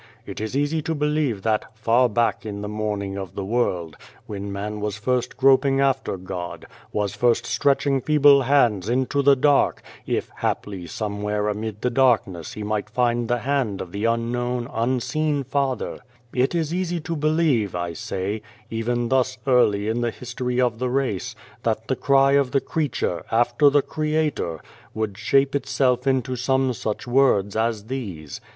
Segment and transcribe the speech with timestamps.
[0.25, 4.51] It is easy to believe that, far back in the morning of the world, when
[4.51, 9.45] man was first groping after God, was first stretching feeble hands into the 128 The
[9.45, 13.37] Face Beyond the Door dark, if haply somewhere amid the darkness he might find the
[13.37, 15.99] hand of the unknown, unseen Father
[16.33, 18.41] it is easy to believe, I say,
[18.71, 23.23] even thus early in the history of the race, that the cry of the creature,
[23.29, 24.61] after the Creator,
[24.95, 28.41] would shape itself into some such words as these.